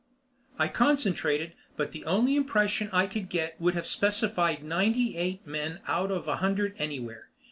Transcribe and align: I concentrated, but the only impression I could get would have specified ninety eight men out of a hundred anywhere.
I 0.57 0.67
concentrated, 0.67 1.53
but 1.77 1.91
the 1.91 2.03
only 2.05 2.35
impression 2.35 2.89
I 2.91 3.05
could 3.05 3.29
get 3.29 3.61
would 3.61 3.75
have 3.75 3.85
specified 3.85 4.63
ninety 4.63 5.15
eight 5.15 5.45
men 5.45 5.79
out 5.87 6.09
of 6.09 6.27
a 6.27 6.37
hundred 6.37 6.73
anywhere. 6.79 7.29